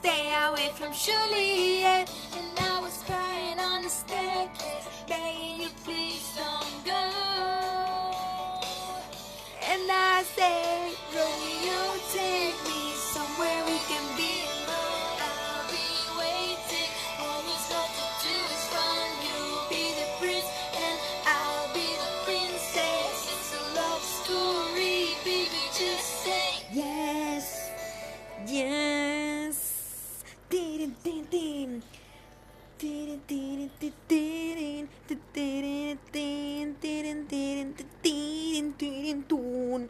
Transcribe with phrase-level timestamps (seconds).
[0.00, 2.10] stay away from Juliet.
[2.36, 4.79] And I was crying on the staircase,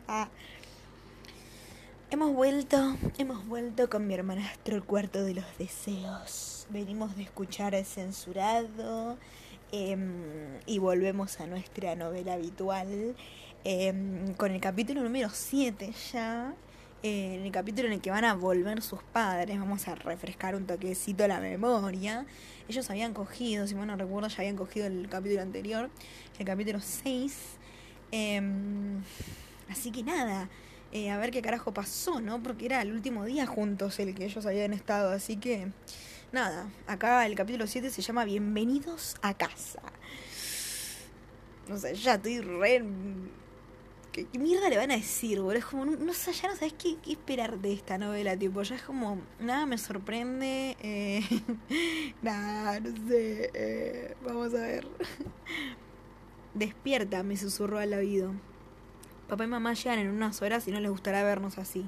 [0.08, 0.28] Ah.
[2.10, 6.66] Hemos vuelto, hemos vuelto con mi hermanastro el cuarto de los deseos.
[6.70, 9.16] Venimos de escuchar el censurado
[9.70, 13.14] em, y volvemos a nuestra novela habitual
[13.62, 16.54] em, con el capítulo número 7 ya.
[17.02, 20.54] Eh, en el capítulo en el que van a volver sus padres, vamos a refrescar
[20.54, 22.26] un toquecito la memoria.
[22.68, 25.88] Ellos habían cogido, si mal no recuerdo, ya habían cogido el capítulo anterior,
[26.38, 27.36] el capítulo 6.
[28.12, 29.02] Em,
[29.70, 30.50] así que nada,
[30.92, 32.42] eh, a ver qué carajo pasó, ¿no?
[32.42, 35.68] Porque era el último día juntos el que ellos habían estado, así que
[36.32, 39.80] nada, acá el capítulo 7 se llama Bienvenidos a casa.
[41.66, 42.84] No sé, ya estoy re...
[44.12, 45.58] ¿Qué, mierda le van a decir, boludo?
[45.58, 48.60] Es como, no, no sé, ya no sabes qué, qué esperar de esta novela, tipo,
[48.62, 51.22] ya es como, nada me sorprende, eh,
[52.22, 54.88] nada, no sé, eh, vamos a ver.
[56.54, 58.32] Despierta, me susurró al oído.
[59.28, 61.86] Papá y mamá llegan en unas horas y no les gustará vernos así.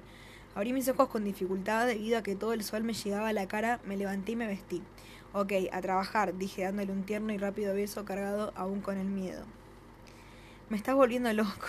[0.54, 3.48] Abrí mis ojos con dificultad debido a que todo el sol me llegaba a la
[3.48, 4.80] cara, me levanté y me vestí.
[5.32, 9.44] Ok, a trabajar, dije dándole un tierno y rápido beso cargado aún con el miedo.
[10.68, 11.66] Me estás volviendo loco.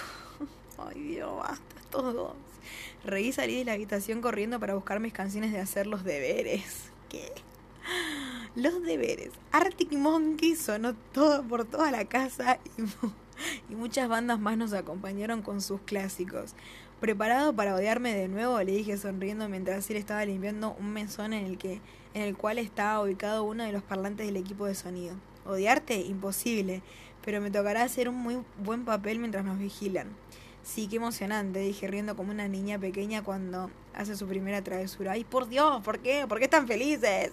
[0.77, 2.33] Ay Dios, basta, estos dos.
[3.03, 6.89] Reí salí de la habitación corriendo para buscar mis canciones de hacer los deberes.
[7.09, 7.31] ¿Qué?
[8.55, 9.31] Los deberes.
[9.51, 15.41] Arctic Monkey sonó todo por toda la casa y, y muchas bandas más nos acompañaron
[15.41, 16.55] con sus clásicos.
[16.99, 21.45] Preparado para odiarme de nuevo, le dije sonriendo mientras él estaba limpiando un mesón en
[21.45, 21.81] el que
[22.13, 25.15] en el cual estaba ubicado uno de los parlantes del equipo de sonido.
[25.45, 25.97] ¿Odiarte?
[25.97, 26.81] Imposible,
[27.25, 30.07] pero me tocará hacer un muy buen papel mientras nos vigilan.
[30.63, 35.11] Sí, qué emocionante, dije riendo como una niña pequeña cuando hace su primera travesura.
[35.11, 35.83] ¡Ay, por Dios!
[35.83, 36.25] ¿Por qué?
[36.25, 37.31] ¿Por qué están felices?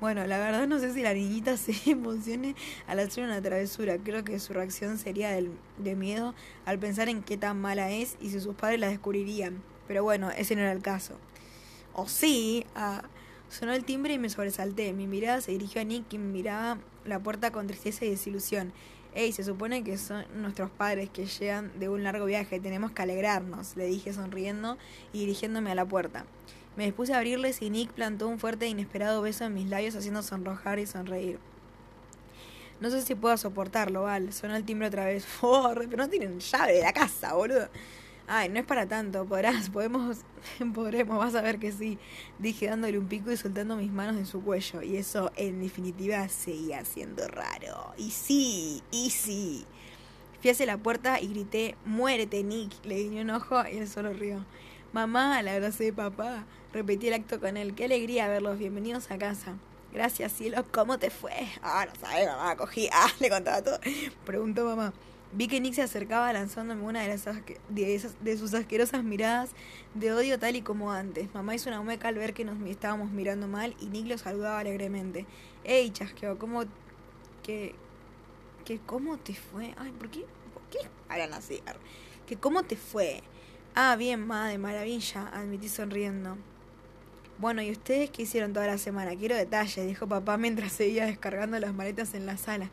[0.00, 2.54] Bueno, la verdad no sé si la niñita se emocione
[2.86, 3.96] al hacer una travesura.
[3.96, 6.34] Creo que su reacción sería de miedo
[6.66, 9.62] al pensar en qué tan mala es y si sus padres la descubrirían.
[9.88, 11.14] Pero bueno, ese no era el caso.
[11.94, 13.02] O sí, ah,
[13.48, 14.92] sonó el timbre y me sobresalté.
[14.92, 18.74] Mi mirada se dirigió a Nick, quien miraba la puerta con tristeza y desilusión.
[19.14, 23.02] Ey, se supone que son nuestros padres que llegan de un largo viaje, tenemos que
[23.02, 24.78] alegrarnos, le dije sonriendo
[25.12, 26.24] y dirigiéndome a la puerta.
[26.76, 29.94] Me dispuse a abrirles y Nick plantó un fuerte e inesperado beso en mis labios
[29.96, 31.38] haciendo sonrojar y sonreír.
[32.80, 34.32] No sé si puedo soportarlo, Val.
[34.32, 35.24] Sonó el timbre otra vez.
[35.42, 37.68] Oh, pero no tienen llave de la casa, boludo.
[38.26, 39.24] Ay, no es para tanto.
[39.24, 40.18] Podrás, podemos,
[40.74, 41.98] podremos, vas a ver que sí.
[42.38, 44.82] Dije dándole un pico y soltando mis manos en su cuello.
[44.82, 47.92] Y eso, en definitiva, seguía siendo raro.
[47.96, 49.66] Y sí, y sí.
[50.40, 52.72] Fui hacia la puerta y grité, muérete, Nick.
[52.84, 54.44] Le guiñó un ojo y él solo rió.
[54.92, 56.44] Mamá, la abracé papá.
[56.72, 57.74] Repetí el acto con él.
[57.74, 58.58] Qué alegría verlos.
[58.58, 59.56] Bienvenidos a casa.
[59.92, 60.64] Gracias, cielo.
[60.72, 61.32] ¿Cómo te fue?
[61.62, 62.56] Ah, no sabes, mamá.
[62.56, 62.88] Cogí.
[62.92, 63.78] Ah, le contaba todo.
[64.24, 64.92] Preguntó mamá.
[65.34, 67.24] Vi que Nick se acercaba lanzándome una de, las
[67.70, 69.50] de, esas, de sus asquerosas miradas
[69.94, 71.32] de odio tal y como antes.
[71.34, 74.58] Mamá hizo una mueca al ver que nos estábamos mirando mal y Nick lo saludaba
[74.58, 75.24] alegremente.
[75.64, 76.38] ¡Ey, chasqueo!
[76.38, 76.64] ¿Cómo,
[77.42, 77.74] que,
[78.66, 79.74] que cómo te fue?
[79.78, 80.26] Ay, ¿por qué?
[80.52, 80.80] ¿Por qué
[81.32, 81.62] así?
[82.26, 83.22] Que cómo te fue.
[83.74, 86.36] Ah, bien, ma, de maravilla, admití sonriendo.
[87.38, 89.16] Bueno, ¿y ustedes qué hicieron toda la semana?
[89.16, 92.70] Quiero detalles, dijo papá mientras seguía descargando las maletas en la sala.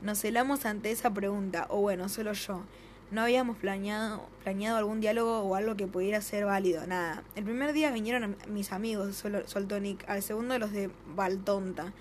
[0.00, 2.62] Nos helamos ante esa pregunta, o bueno, solo yo.
[3.10, 7.24] No habíamos planeado, planeado algún diálogo o algo que pudiera ser válido, nada.
[7.34, 11.92] El primer día vinieron mis amigos, soltó Nick, al segundo los de Baltonta.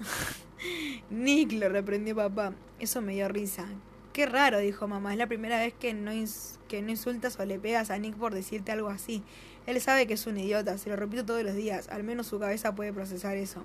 [1.10, 2.52] Nick, lo reprendió papá.
[2.78, 3.66] Eso me dio risa.
[4.12, 5.12] Qué raro, dijo mamá.
[5.12, 6.10] Es la primera vez que no,
[6.68, 9.22] que no insultas o le pegas a Nick por decirte algo así.
[9.66, 11.88] Él sabe que es un idiota, se lo repito todos los días.
[11.88, 13.64] Al menos su cabeza puede procesar eso.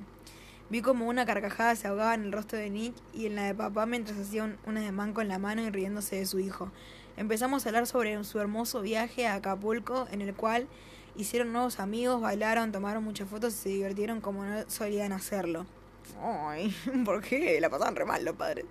[0.69, 3.53] Vi como una carcajada se ahogaba en el rostro de Nick y en la de
[3.53, 6.71] papá mientras hacía un, un ademán con la mano y riéndose de su hijo.
[7.17, 10.67] Empezamos a hablar sobre su hermoso viaje a Acapulco, en el cual
[11.15, 15.65] hicieron nuevos amigos, bailaron, tomaron muchas fotos y se divirtieron como no solían hacerlo.
[16.21, 16.75] Ay,
[17.05, 17.59] ¿por qué?
[17.61, 18.65] La pasaban re mal los padres.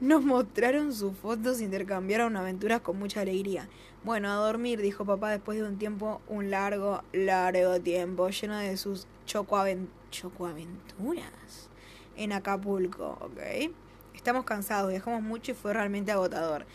[0.00, 3.68] Nos mostraron sus fotos intercambiaron aventuras con mucha alegría.
[4.04, 8.76] Bueno, a dormir, dijo papá después de un tiempo, un largo, largo tiempo, lleno de
[8.76, 11.68] sus chocoaven- chocoaventuras
[12.16, 13.70] en Acapulco, ¿ok?
[14.14, 16.66] Estamos cansados, viajamos mucho y fue realmente agotador.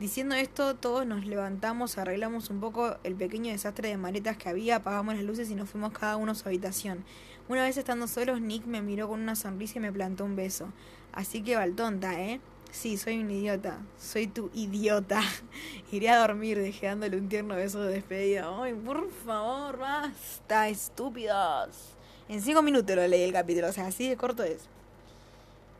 [0.00, 4.76] Diciendo esto, todos nos levantamos, arreglamos un poco el pequeño desastre de maletas que había,
[4.76, 7.04] apagamos las luces y nos fuimos cada uno a su habitación.
[7.48, 10.72] Una vez estando solos, Nick me miró con una sonrisa y me plantó un beso.
[11.12, 12.40] Así que Valtonta, ¿eh?
[12.70, 13.78] Sí, soy un idiota.
[13.98, 15.20] Soy tu idiota.
[15.92, 18.46] Iré a dormir, dejé dándole un tierno beso de despedida.
[18.62, 21.96] Ay, por favor, basta, estúpidos.
[22.28, 24.68] En cinco minutos lo leí el capítulo, o sea, así de corto es.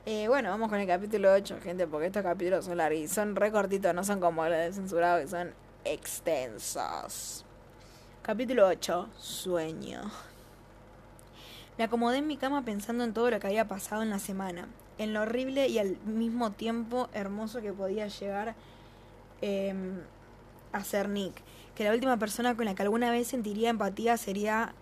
[0.06, 3.52] Eh, bueno, vamos con el capítulo 8, gente, porque estos capítulos son largos, son re
[3.52, 5.52] cortitos, no son como los de censurado, que son
[5.84, 7.44] extensos.
[8.22, 10.00] Capítulo 8, sueño.
[11.76, 14.68] Me acomodé en mi cama pensando en todo lo que había pasado en la semana,
[14.96, 18.54] en lo horrible y al mismo tiempo hermoso que podía llegar
[19.42, 19.74] eh,
[20.72, 21.42] a ser Nick.
[21.74, 24.74] Que la última persona con la que alguna vez sentiría empatía sería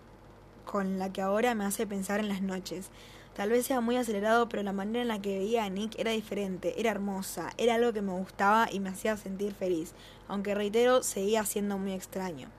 [0.67, 2.91] con la que ahora me hace pensar en las noches.
[3.35, 6.11] Tal vez sea muy acelerado, pero la manera en la que veía a Nick era
[6.11, 9.93] diferente, era hermosa, era algo que me gustaba y me hacía sentir feliz,
[10.27, 12.49] aunque reitero, seguía siendo muy extraño.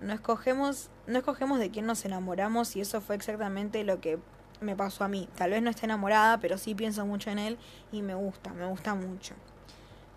[0.00, 4.18] No escogemos, no escogemos de quién nos enamoramos y eso fue exactamente lo que
[4.60, 5.28] me pasó a mí.
[5.36, 7.58] Tal vez no esté enamorada, pero sí pienso mucho en él
[7.92, 9.34] y me gusta, me gusta mucho.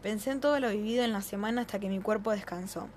[0.01, 2.87] Pensé en todo lo vivido en la semana hasta que mi cuerpo descansó.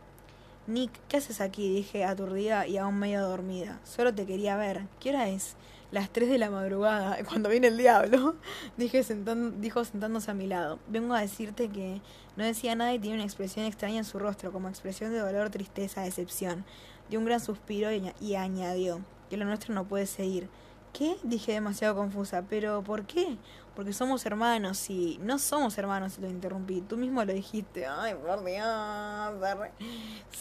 [0.68, 1.72] Nick, ¿qué haces aquí?
[1.74, 3.80] dije aturdida y aún medio dormida.
[3.84, 4.82] Solo te quería ver.
[5.00, 5.56] ¿Qué hora es?
[5.90, 8.36] Las 3 de la madrugada, cuando viene el diablo,
[8.76, 10.78] dije sentan- dijo sentándose a mi lado.
[10.86, 12.02] Vengo a decirte que
[12.36, 15.48] no decía nada y tenía una expresión extraña en su rostro, como expresión de dolor,
[15.50, 16.64] tristeza, decepción.
[17.08, 19.00] Dio un gran suspiro y, y añadió
[19.30, 20.48] que lo nuestro no puede seguir.
[20.92, 21.16] ¿Qué?
[21.22, 22.44] Dije demasiado confusa.
[22.48, 23.36] ¿Pero por qué?
[23.74, 26.80] Porque somos hermanos y no somos hermanos, lo interrumpí.
[26.80, 27.86] Tú mismo lo dijiste.
[27.86, 29.70] Ay, por Dios.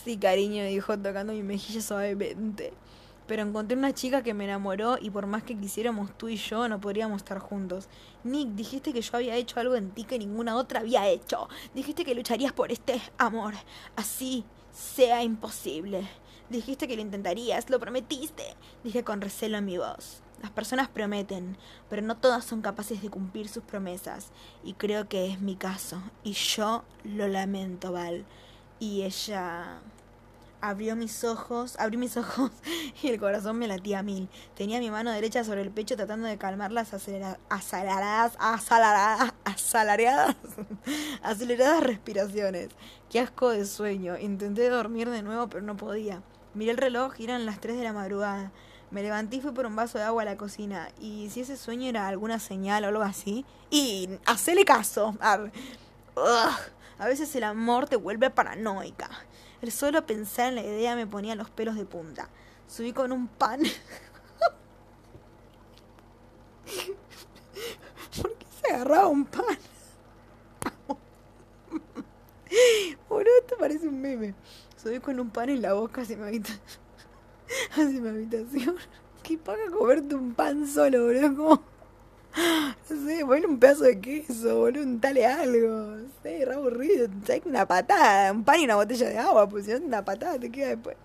[0.03, 2.73] Sí, cariño, dijo tocando mi mejilla suavemente.
[3.27, 6.69] Pero encontré una chica que me enamoró y por más que quisiéramos tú y yo,
[6.69, 7.89] no podríamos estar juntos.
[8.23, 11.50] Nick, dijiste que yo había hecho algo en ti que ninguna otra había hecho.
[11.75, 13.53] Dijiste que lucharías por este amor.
[13.97, 16.07] Así sea imposible.
[16.50, 18.55] Dijiste que lo intentarías, lo prometiste.
[18.83, 20.23] Dije con recelo en mi voz.
[20.42, 21.57] Las personas prometen,
[21.89, 24.28] pero no todas son capaces de cumplir sus promesas.
[24.63, 26.01] Y creo que es mi caso.
[26.24, 28.24] Y yo lo lamento, Val.
[28.80, 29.80] Y ella
[30.62, 32.51] abrió mis ojos, abrí mis ojos
[33.01, 34.30] y el corazón me latía a mil.
[34.56, 40.36] Tenía mi mano derecha sobre el pecho tratando de calmar las acelera- aceleradas, aceleradas, asalariadas,
[41.24, 42.69] aceleradas respiraciones.
[43.10, 44.18] Qué asco de sueño.
[44.18, 46.22] Intenté dormir de nuevo, pero no podía.
[46.54, 48.51] Miré el reloj eran las 3 de la madrugada.
[48.89, 50.89] Me levanté y fui por un vaso de agua a la cocina.
[51.00, 53.45] Y si ese sueño era alguna señal o algo así.
[53.69, 55.18] Y hacele caso.
[55.22, 55.50] A
[57.06, 59.10] veces el amor te vuelve paranoica.
[59.62, 62.30] El solo pensar en la idea me ponía los pelos de punta.
[62.68, 63.62] Subí con un pan.
[68.22, 69.45] ¿Por qué se agarraba un pan?
[73.10, 74.34] Boludo, esto parece un meme.
[74.81, 76.87] Subí con un pan en la boca hacia mi habitación.
[77.71, 78.75] Hacia mi habitación.
[79.23, 81.35] ¿Qué paga comerte un pan solo, boludo?
[81.35, 81.63] Como...
[82.89, 85.67] No sé, ponle un pedazo de queso, boludo, untale algo.
[85.67, 87.07] No sé, re aburrido.
[87.45, 90.51] Una patada, un pan y una botella de agua, pues si no, una patada te
[90.51, 90.95] queda después.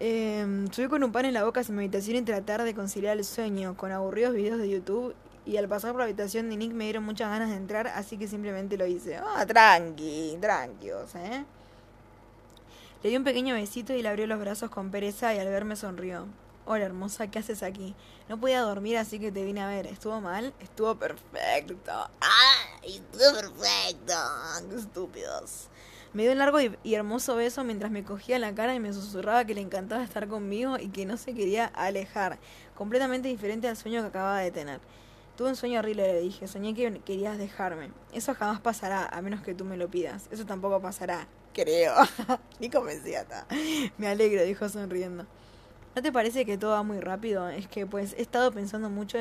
[0.00, 3.16] Eh, subí con un pan en la boca hacia mi habitación y tratar de conciliar
[3.16, 5.14] el sueño con aburridos videos de YouTube.
[5.46, 8.16] Y al pasar por la habitación de Nick me dieron muchas ganas de entrar, así
[8.16, 9.16] que simplemente lo hice.
[9.16, 11.44] Ah, tranqui, tranqui, sea, ¿eh?
[13.04, 15.76] Le di un pequeño besito y le abrió los brazos con pereza y al verme
[15.76, 16.26] sonrió.
[16.64, 17.94] Hola hermosa, ¿qué haces aquí?
[18.30, 19.86] No podía dormir así que te vine a ver.
[19.86, 20.54] ¿Estuvo mal?
[20.58, 21.92] Estuvo perfecto.
[22.20, 22.96] ¡Ay!
[22.96, 24.14] Estuvo perfecto.
[24.70, 25.68] ¡Qué estúpidos!
[26.14, 28.94] Me dio un largo y, y hermoso beso mientras me cogía la cara y me
[28.94, 32.38] susurraba que le encantaba estar conmigo y que no se quería alejar.
[32.74, 34.80] Completamente diferente al sueño que acababa de tener.
[35.36, 36.46] Tuve un sueño horrible, le dije.
[36.46, 37.90] Soñé que querías dejarme.
[38.12, 40.28] Eso jamás pasará, a menos que tú me lo pidas.
[40.30, 41.26] Eso tampoco pasará.
[41.52, 41.94] Creo.
[42.60, 43.46] Ni convencida está.
[43.98, 45.26] Me alegro, dijo sonriendo.
[45.96, 47.48] ¿No te parece que todo va muy rápido?
[47.48, 49.18] Es que pues he estado pensando mucho.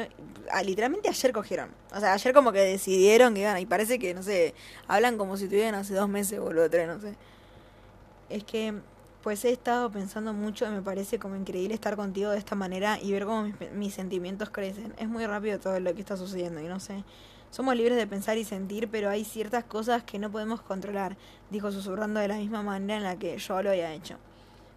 [0.51, 1.69] ah, literalmente ayer cogieron.
[1.95, 3.59] O sea, ayer como que decidieron que iban.
[3.59, 4.55] Y parece que, no sé,
[4.87, 7.15] hablan como si tuvieran hace dos meses, boludo, tres, no sé.
[8.29, 8.73] Es que
[9.23, 12.99] pues he estado pensando mucho y me parece como increíble estar contigo de esta manera
[13.01, 14.93] y ver cómo mis, sentimientos crecen.
[14.97, 17.05] Es muy rápido todo lo que está sucediendo y no sé.
[17.49, 21.15] Somos libres de pensar y sentir, pero hay ciertas cosas que no podemos controlar,
[21.51, 24.17] dijo susurrando de la misma manera en la que yo lo había hecho.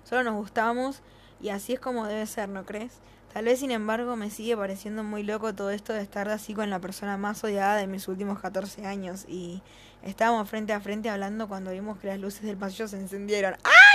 [0.04, 1.02] Solo nos gustamos
[1.40, 3.00] y así es como debe ser, ¿no crees?
[3.32, 6.70] Tal vez, sin embargo, me sigue pareciendo muy loco todo esto de estar así con
[6.70, 9.60] la persona más odiada de mis últimos 14 años y
[10.02, 13.56] estábamos frente a frente hablando cuando vimos que las luces del pasillo se encendieron.
[13.64, 13.85] ¡Ay, la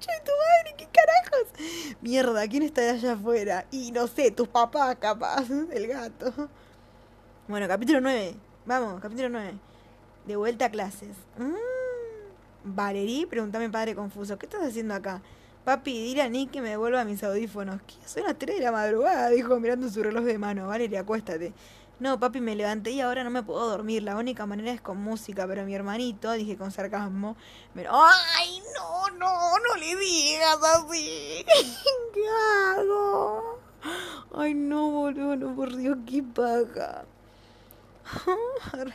[0.00, 1.96] de tu madre, qué carajos.
[2.00, 3.66] Mierda, ¿quién está allá afuera?
[3.70, 6.32] Y no sé, tus papás capaz, el gato.
[7.48, 8.34] Bueno, capítulo 9.
[8.66, 9.54] Vamos, capítulo 9.
[10.26, 11.16] De vuelta a clases.
[11.38, 11.54] Mm.
[12.64, 15.22] Valerí, pregúntame padre confuso, ¿qué estás haciendo acá?
[15.64, 17.80] Papi, dile a Nick que me devuelva mis audífonos.
[17.82, 17.94] ¿Qué?
[18.04, 20.68] Son las 3 de la madrugada, dijo mirando su reloj de mano.
[20.68, 21.52] Valeria, acuéstate.
[21.98, 24.02] No, papi, me levanté y ahora no me puedo dormir.
[24.02, 27.36] La única manera es con música, pero mi hermanito, dije con sarcasmo,
[27.74, 27.86] me...
[27.90, 31.44] ¡Ay, no, no, no le digas así!
[32.14, 32.22] ¿Qué
[32.76, 33.60] hago?
[34.34, 37.04] Ay, no, boludo, no, por Dios, qué paja.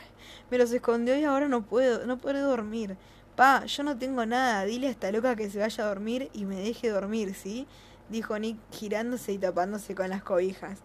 [0.50, 2.96] Me los escondió y ahora no puedo, no puedo dormir.
[3.34, 6.44] Pa, yo no tengo nada, dile a esta loca que se vaya a dormir y
[6.44, 7.66] me deje dormir, ¿sí?
[8.10, 10.78] Dijo Nick girándose y tapándose con las cobijas.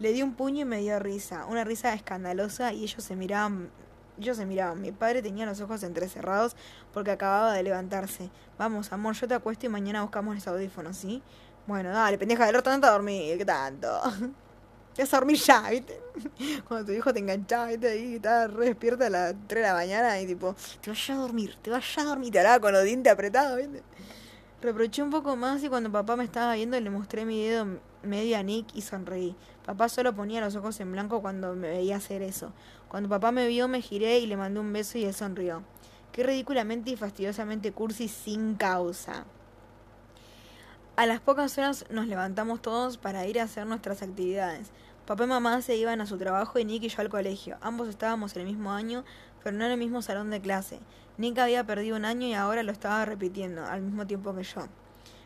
[0.00, 3.70] Le di un puño y me dio risa, una risa escandalosa y ellos se miraban,
[4.18, 4.80] ellos se miraban.
[4.80, 6.56] Mi padre tenía los ojos entrecerrados
[6.94, 8.30] porque acababa de levantarse.
[8.58, 11.22] Vamos, amor, yo te acuesto y mañana buscamos los audífonos, ¿sí?
[11.66, 14.00] Bueno, dale, pendeja del orto, no te dormir, ¿qué tanto?
[14.94, 16.00] Te vas a dormir ya, ¿viste?
[16.66, 17.88] Cuando tu hijo te enganchaba, ¿viste?
[17.88, 21.14] Ahí estaba re despierta a las 3 de la mañana y tipo, te vayas a
[21.14, 23.82] dormir, te vayas a dormir, te hará con los dientes apretados, ¿viste?
[24.62, 27.66] Reproché un poco más y cuando papá me estaba viendo le mostré mi dedo
[28.02, 29.34] medio a Nick y sonreí.
[29.64, 32.52] Papá solo ponía los ojos en blanco cuando me veía hacer eso.
[32.88, 35.62] Cuando papá me vio me giré y le mandé un beso y él sonrió.
[36.12, 39.24] Qué ridículamente y fastidiosamente cursi sin causa.
[40.96, 44.72] A las pocas horas nos levantamos todos para ir a hacer nuestras actividades.
[45.06, 47.56] Papá y mamá se iban a su trabajo y Nick y yo al colegio.
[47.62, 49.04] Ambos estábamos en el mismo año,
[49.42, 50.80] pero no en el mismo salón de clase.
[51.20, 54.62] Nick había perdido un año y ahora lo estaba repitiendo, al mismo tiempo que yo.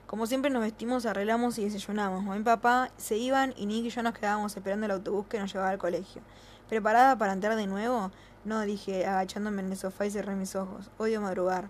[0.08, 2.24] Como siempre nos vestimos, arreglamos y desayunamos.
[2.24, 5.52] Mi papá se iban y Nick y yo nos quedábamos esperando el autobús que nos
[5.52, 6.20] llevaba al colegio.
[6.68, 8.10] ¿Preparada para entrar de nuevo?
[8.44, 10.90] No, dije, agachándome en el sofá y cerré mis ojos.
[10.98, 11.68] Odio madrugar.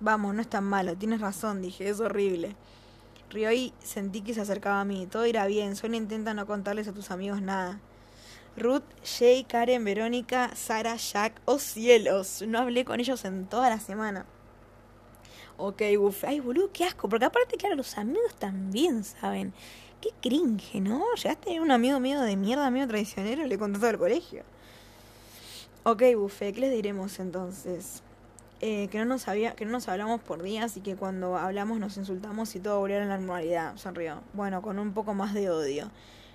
[0.00, 2.56] Vamos, no es tan malo, tienes razón, dije, es horrible.
[3.30, 5.06] Río y sentí que se acercaba a mí.
[5.06, 7.78] Todo irá bien, solo intenta no contarles a tus amigos nada.
[8.56, 13.80] Ruth, Jay, Karen, Verónica, Sara, Jack, oh cielos, no hablé con ellos en toda la
[13.80, 14.26] semana.
[15.56, 19.52] Ok, uff, ay boludo, qué asco, porque aparte, claro, los amigos también saben.
[20.00, 21.04] Qué cringe, ¿no?
[21.14, 24.42] Llegaste a un amigo mío de mierda, amigo traicionero, le contaste al colegio.
[25.84, 28.02] Ok, buffet, ¿qué les diremos entonces?
[28.60, 31.80] Eh, que, no nos había, que no nos hablamos por días y que cuando hablamos
[31.80, 34.22] nos insultamos y todo volviera a la normalidad, sonrió.
[34.34, 35.90] Bueno, con un poco más de odio.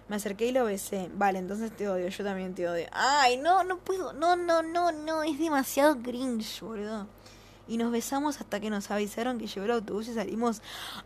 [0.09, 1.09] Me acerqué y lo besé.
[1.15, 2.87] Vale, entonces te odio, yo también te odio.
[2.91, 4.13] Ay, no, no puedo.
[4.13, 7.07] No, no, no, no, es demasiado cringe, boludo
[7.67, 10.61] y nos besamos hasta que nos avisaron que llegó el autobús y salimos,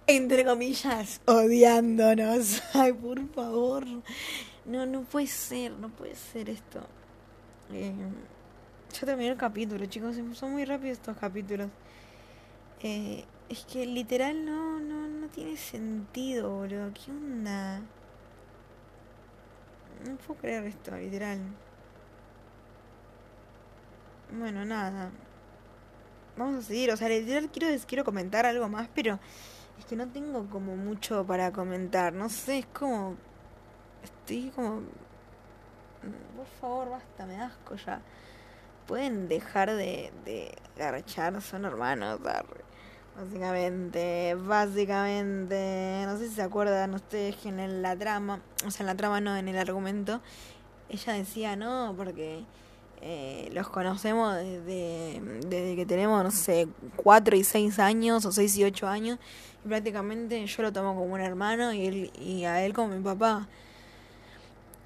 [0.08, 2.62] entre comillas, odiándonos.
[2.74, 3.86] Ay, por favor.
[4.66, 6.82] No, no puede ser, no puede ser esto.
[7.74, 7.94] Eh,
[8.94, 10.16] ya terminé el capítulo, chicos.
[10.34, 11.70] Son muy rápidos estos capítulos.
[12.82, 16.92] Eh, es que literal no, no, no tiene sentido, boludo.
[16.94, 17.82] ¿Qué onda?
[20.06, 21.40] No puedo creer esto, literal.
[24.32, 25.12] Bueno, nada
[26.38, 26.92] vamos a seguir.
[26.92, 29.20] O sea, literal quiero, quiero comentar algo más, pero
[29.80, 32.14] es que no tengo como mucho para comentar.
[32.14, 33.16] No sé, es como.
[34.04, 34.82] Estoy como.
[36.36, 38.02] Por favor, basta, me asco ya.
[38.88, 42.20] Pueden dejar de, de garchar, son hermanos.
[43.16, 48.88] Básicamente, básicamente, no sé si se acuerdan ustedes que en la trama, o sea, en
[48.88, 50.22] la trama no, en el argumento,
[50.90, 52.46] ella decía, no, porque
[53.02, 58.58] eh, los conocemos desde, desde que tenemos, no sé, 4 y 6 años o 6
[58.58, 59.20] y 8 años.
[59.66, 63.04] Y prácticamente yo lo tomo como un hermano y, él, y a él como mi
[63.04, 63.48] papá.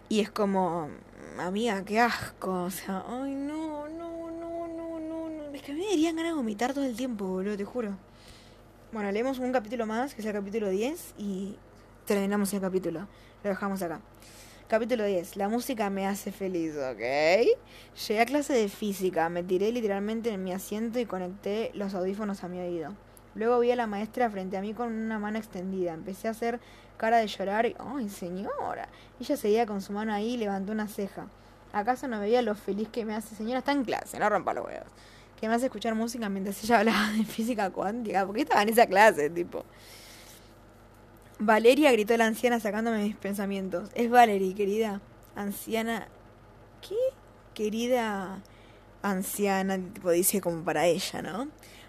[0.09, 0.89] Y es como,
[1.37, 2.63] amiga, qué asco.
[2.63, 5.53] O sea, ay, no, no, no, no, no, no.
[5.53, 7.97] Es que a mí me darían ganas de vomitar todo el tiempo, boludo, te juro.
[8.95, 11.57] Bueno, leemos un capítulo más, que es el capítulo 10, y
[12.05, 13.09] terminamos el capítulo.
[13.43, 13.99] Lo dejamos acá.
[14.69, 15.35] Capítulo 10.
[15.35, 17.01] La música me hace feliz, ¿ok?
[18.07, 22.45] Llegué a clase de física, me tiré literalmente en mi asiento y conecté los audífonos
[22.45, 22.93] a mi oído.
[23.35, 25.93] Luego vi a la maestra frente a mí con una mano extendida.
[25.93, 26.61] Empecé a hacer
[26.95, 27.75] cara de llorar y...
[27.77, 28.87] ¡Ay, señora!
[29.19, 31.27] Ella seguía con su mano ahí y levantó una ceja.
[31.73, 33.35] ¿Acaso no veía lo feliz que me hace?
[33.35, 34.87] Señora, está en clase, no rompa los huevos.
[35.39, 38.25] Que me hace escuchar música mientras ella hablaba de física cuántica.
[38.25, 39.65] ¿Por qué estaba en esa clase, tipo?
[41.39, 43.89] Valeria, gritó la anciana sacándome mis pensamientos.
[43.93, 45.01] Es Valerie, querida.
[45.35, 46.07] Anciana.
[46.81, 46.95] ¿Qué?
[47.53, 48.41] Querida
[49.01, 51.47] anciana, tipo dice como para ella, ¿no?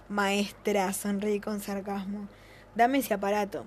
[0.08, 2.28] Maestra, sonreí con sarcasmo.
[2.74, 3.64] Dame ese aparato.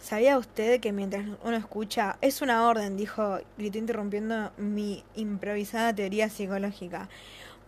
[0.00, 2.18] ¿Sabía usted que mientras uno escucha...
[2.20, 7.08] Es una orden, dijo, gritó interrumpiendo mi improvisada teoría psicológica.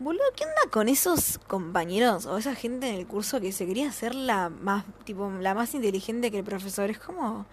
[0.00, 3.90] Boludo, ¿qué onda con esos compañeros o esa gente en el curso que se quería
[3.90, 6.88] hacer la más, tipo, la más inteligente que el profesor?
[6.88, 7.44] Es como...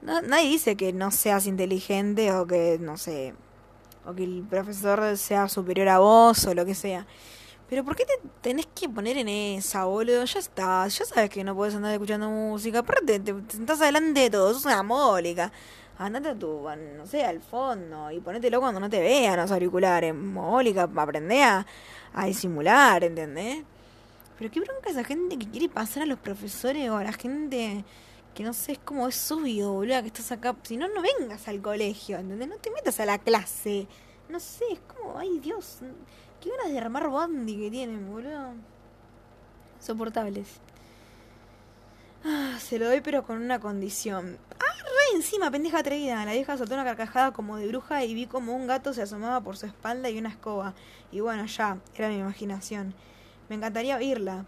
[0.00, 3.34] No, nadie dice que no seas inteligente o que, no sé,
[4.06, 7.04] o que el profesor sea superior a vos o lo que sea.
[7.68, 10.24] Pero ¿por qué te tenés que poner en esa, boludo?
[10.24, 12.78] Ya está, ya sabes que no puedes andar escuchando música.
[12.78, 15.50] Aparte, te, te sentás adelante de todo, sos una mólica.
[16.00, 16.66] Andate a tu,
[16.96, 20.14] no sé, al fondo y ponételo cuando no te vean los auriculares.
[20.14, 21.66] Mólica, aprendé a,
[22.14, 23.62] a disimular, ¿entendés?
[24.38, 27.84] Pero qué bronca esa gente que quiere pasar a los profesores o a la gente
[28.34, 30.56] que no sé, es como es suyo, boludo, que estás acá.
[30.62, 32.48] Si no, no vengas al colegio, ¿entendés?
[32.48, 33.86] No te metas a la clase.
[34.30, 35.80] No sé, es como, ay Dios,
[36.40, 38.54] qué ganas de armar bondi que tienen, boludo.
[39.78, 40.48] Soportables.
[42.24, 44.38] Ah, se lo doy pero con una condición.
[45.14, 46.24] Encima, pendeja atrevida.
[46.24, 49.40] La vieja soltó una carcajada como de bruja y vi como un gato se asomaba
[49.40, 50.74] por su espalda y una escoba.
[51.10, 52.94] Y bueno, ya, era mi imaginación.
[53.48, 54.44] Me encantaría oírla.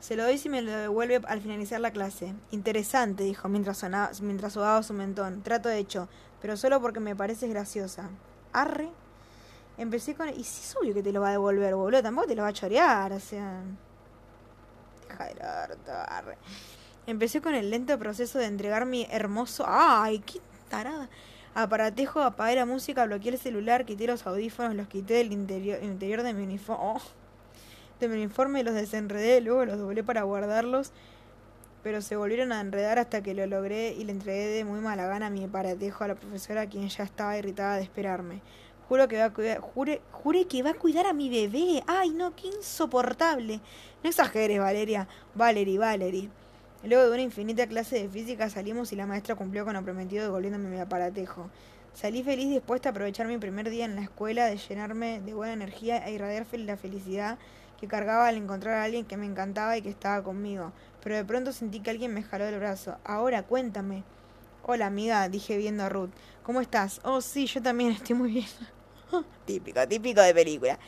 [0.00, 2.34] Se lo doy si me lo devuelve al finalizar la clase.
[2.50, 5.42] Interesante, dijo mientras, sonaba, mientras su mentón.
[5.42, 6.08] Trato hecho,
[6.40, 8.08] pero solo porque me parece graciosa.
[8.52, 8.88] Arre.
[9.76, 10.28] Empecé con...
[10.30, 12.02] Y sí es obvio que te lo va a devolver, boludo.
[12.02, 13.62] Tampoco te lo va a chorear, o sea...
[15.08, 16.38] Deja de arre.
[17.06, 19.64] Empecé con el lento proceso de entregar mi hermoso...
[19.66, 21.08] ¡Ay, qué tarada!
[21.54, 26.22] Aparatejo, apagué la música, bloqueé el celular, quité los audífonos, los quité del interior, interior
[26.22, 26.84] de mi uniforme.
[26.84, 27.00] Oh.
[27.98, 30.92] De mi uniforme los desenredé, luego los doblé para guardarlos,
[31.82, 35.06] pero se volvieron a enredar hasta que lo logré y le entregué de muy mala
[35.06, 38.40] gana mi aparatejo a la profesora, quien ya estaba irritada de esperarme.
[38.88, 41.82] Juro que va a cuidar, jure, jure que va a cuidar a mi bebé.
[41.86, 43.60] Ay, no, qué insoportable.
[44.02, 45.08] No exageres, Valeria.
[45.34, 46.28] Valerie, Valerie.
[46.82, 50.24] Luego de una infinita clase de física salimos y la maestra cumplió con lo prometido
[50.24, 51.50] devolviéndome mi aparatejo.
[51.92, 55.52] Salí feliz dispuesta a aprovechar mi primer día en la escuela, de llenarme de buena
[55.52, 57.38] energía e irradiar la felicidad
[57.78, 60.72] que cargaba al encontrar a alguien que me encantaba y que estaba conmigo.
[61.02, 62.96] Pero de pronto sentí que alguien me jaló el brazo.
[63.04, 64.02] Ahora, cuéntame.
[64.62, 66.10] Hola, amiga, dije viendo a Ruth.
[66.42, 67.00] ¿Cómo estás?
[67.04, 68.48] Oh, sí, yo también estoy muy bien.
[69.44, 70.78] típico, típico de película.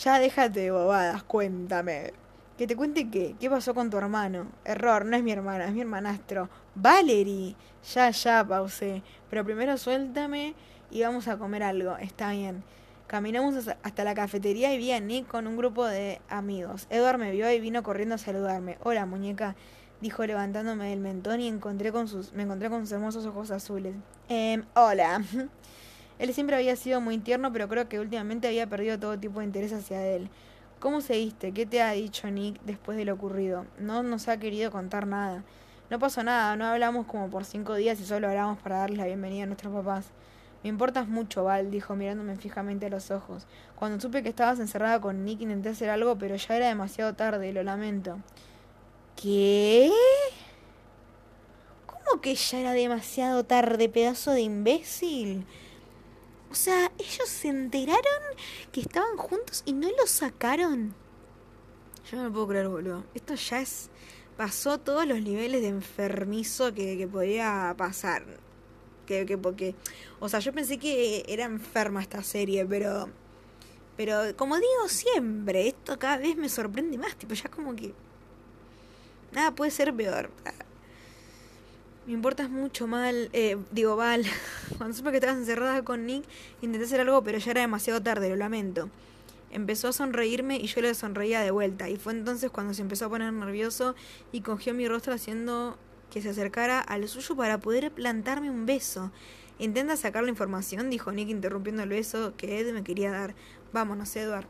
[0.00, 2.12] Ya déjate de bobadas, cuéntame.
[2.56, 3.34] Que te cuente qué.
[3.40, 4.46] ¿Qué pasó con tu hermano?
[4.64, 6.48] Error, no es mi hermana, es mi hermanastro.
[6.76, 7.56] Valerie.
[7.92, 9.02] Ya, ya, pausé.
[9.28, 10.54] Pero primero suéltame
[10.90, 11.96] y vamos a comer algo.
[11.96, 12.62] Está bien.
[13.08, 16.86] Caminamos hasta la cafetería y vi a Nick con un grupo de amigos.
[16.90, 18.78] Edward me vio y vino corriendo a saludarme.
[18.84, 19.56] Hola, muñeca,
[20.00, 23.94] dijo levantándome del mentón y encontré con sus, me encontré con sus hermosos ojos azules.
[24.28, 25.22] Eh, hola.
[26.20, 29.46] Él siempre había sido muy tierno, pero creo que últimamente había perdido todo tipo de
[29.46, 30.30] interés hacia él.
[30.84, 31.52] ¿Cómo seguiste?
[31.52, 33.64] ¿Qué te ha dicho Nick después de lo ocurrido?
[33.78, 35.42] No nos ha querido contar nada.
[35.88, 39.06] No pasó nada, no hablamos como por cinco días y solo hablamos para darles la
[39.06, 40.08] bienvenida a nuestros papás.
[40.62, 43.46] Me importas mucho, Val, dijo mirándome fijamente a los ojos.
[43.76, 47.54] Cuando supe que estabas encerrada con Nick intenté hacer algo, pero ya era demasiado tarde,
[47.54, 48.18] lo lamento.
[49.16, 49.90] ¿Qué?
[51.86, 55.46] ¿Cómo que ya era demasiado tarde, pedazo de imbécil?
[56.54, 58.22] O sea, ellos se enteraron
[58.70, 60.94] que estaban juntos y no lo sacaron.
[62.08, 63.04] Yo no lo puedo creer, boludo.
[63.12, 63.90] Esto ya es.
[64.36, 68.24] Pasó todos los niveles de enfermizo que, que podía pasar.
[69.04, 69.74] Que, que porque.
[70.20, 73.08] O sea, yo pensé que era enferma esta serie, pero.
[73.96, 77.16] Pero como digo siempre, esto cada vez me sorprende más.
[77.16, 77.92] Tipo, ya como que.
[79.32, 80.30] Nada puede ser peor.
[82.06, 84.24] Me importas mucho mal, eh, digo, Val.
[84.76, 86.24] Cuando supe que estabas encerrada con Nick,
[86.60, 88.90] intenté hacer algo, pero ya era demasiado tarde, lo lamento.
[89.50, 91.88] Empezó a sonreírme y yo le sonreía de vuelta.
[91.88, 93.94] Y fue entonces cuando se empezó a poner nervioso
[94.32, 95.78] y cogió mi rostro haciendo
[96.10, 99.10] que se acercara al suyo para poder plantarme un beso.
[99.58, 103.34] Intenta sacar la información, dijo Nick interrumpiendo el beso que Ed me quería dar.
[103.72, 104.46] Vámonos, Edward.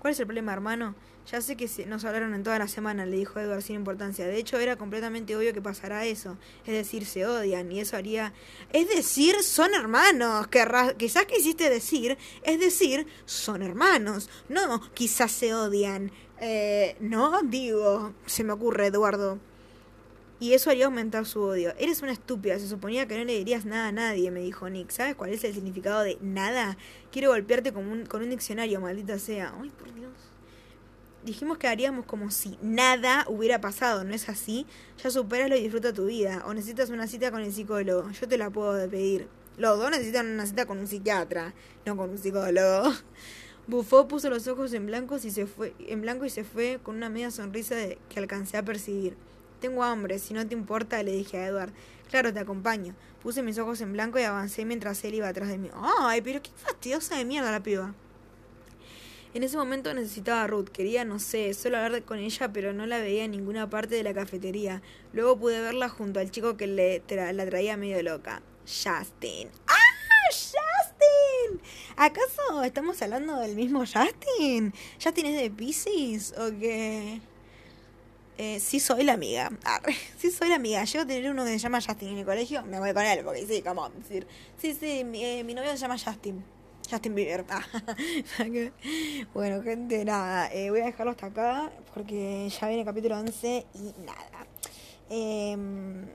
[0.00, 0.96] ¿Cuál es el problema, hermano?
[1.30, 4.24] Ya sé que nos hablaron en toda la semana, le dijo Edward sin importancia.
[4.26, 6.38] De hecho, era completamente obvio que pasará eso.
[6.64, 8.32] Es decir, se odian y eso haría...
[8.72, 10.46] Es decir, son hermanos.
[10.96, 14.30] Quizás quisiste decir, es decir, son hermanos.
[14.48, 16.12] No, quizás se odian.
[16.40, 19.40] Eh, no, digo, se me ocurre, Eduardo.
[20.38, 21.74] Y eso haría aumentar su odio.
[21.76, 24.90] Eres una estúpida, se suponía que no le dirías nada a nadie, me dijo Nick.
[24.90, 26.76] ¿Sabes cuál es el significado de nada?
[27.10, 29.52] Quiero golpearte con un, con un diccionario, maldita sea.
[29.60, 30.25] Ay, por Dios
[31.26, 34.64] dijimos que haríamos como si nada hubiera pasado, ¿no es así?
[35.02, 36.42] Ya superaslo y disfruta tu vida.
[36.46, 38.08] O necesitas una cita con el psicólogo.
[38.12, 39.28] Yo te la puedo pedir.
[39.58, 41.52] Los dos necesitan una cita con un psiquiatra,
[41.84, 42.92] no con un psicólogo.
[43.66, 46.94] Bufó, puso los ojos en blanco y se fue, en blanco y se fue con
[46.94, 49.16] una media sonrisa de, que alcancé a percibir.
[49.60, 51.72] Tengo hambre, si no te importa, le dije a Edward.
[52.08, 52.94] Claro, te acompaño.
[53.22, 55.70] Puse mis ojos en blanco y avancé mientras él iba atrás de mí.
[55.98, 57.94] Ay, pero qué fastidiosa de mierda la piba.
[59.36, 62.86] En ese momento necesitaba a Ruth, quería, no sé, solo hablar con ella, pero no
[62.86, 64.80] la veía en ninguna parte de la cafetería.
[65.12, 68.40] Luego pude verla junto al chico que le la traía medio loca.
[68.64, 69.50] Justin.
[69.66, 69.74] ¡Ah!
[70.32, 71.60] ¡Justin!
[71.96, 74.72] ¿Acaso estamos hablando del mismo Justin?
[75.04, 77.20] ¿Justin es de Pisces o qué?
[78.38, 79.50] Eh, sí soy la amiga.
[80.16, 80.82] Sí soy la amiga.
[80.84, 82.62] Llego a tener uno que se llama Justin en mi colegio.
[82.62, 84.26] Me voy con él porque sí, como decir.
[84.56, 86.55] Sí, sí, eh, mi novio se llama Justin.
[86.90, 87.44] Justin Bieber.
[89.34, 90.52] Bueno, gente, nada.
[90.52, 94.46] eh, voy a dejarlo hasta acá porque ya viene capítulo 11 y nada.
[95.10, 96.06] Em,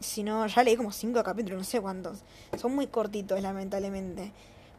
[0.00, 2.18] si no, ya leí como 5 capítulos, no sé cuántos.
[2.58, 4.32] Son muy cortitos, lamentablemente.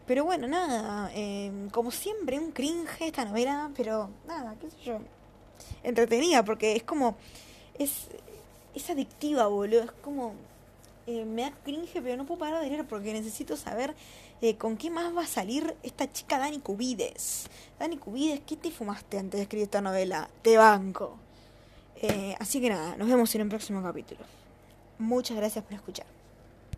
[0.08, 1.12] Pero bueno, nada.
[1.14, 3.72] em, como siempre, un cringe esta novela.
[3.76, 5.00] Pero nada, qué sé yo
[5.84, 7.16] entretenida porque es como
[7.78, 8.08] es
[8.74, 10.34] es adictiva boludo es como
[11.08, 13.96] eh, me da cringe pero no puedo parar de leer porque necesito saber
[14.58, 17.48] con qué más va a salir esta chica Dani Cubides.
[17.80, 20.30] Dani Cubides ¿qué te fumaste antes de escribir esta novela?
[20.42, 21.18] te banco.
[22.02, 24.22] Eh, así que nada nos vemos en un próximo capítulo.
[24.98, 26.21] Muchas gracias por escuchar